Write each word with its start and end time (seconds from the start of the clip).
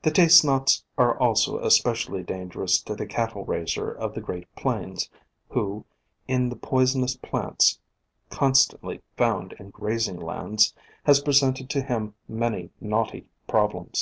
The 0.00 0.10
Taste 0.10 0.46
Nots 0.46 0.82
are 0.96 1.18
also 1.20 1.58
espe 1.58 1.92
cially 1.92 2.24
dangerous 2.24 2.80
to 2.84 2.94
the 2.94 3.04
cattle 3.04 3.44
raiser 3.44 3.92
of 3.92 4.14
the 4.14 4.20
Great 4.22 4.48
Plains, 4.56 5.10
who, 5.50 5.84
in 6.26 6.48
the 6.48 6.56
poisonous 6.56 7.18
plants 7.18 7.78
constantly 8.30 9.02
found 9.18 9.52
in 9.58 9.68
grazing 9.68 10.20
lands, 10.20 10.72
has 11.04 11.20
presented 11.20 11.68
to 11.68 11.82
him 11.82 12.14
many 12.26 12.70
knotty 12.80 13.26
problems. 13.46 13.96